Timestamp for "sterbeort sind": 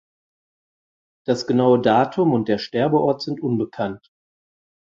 2.57-3.39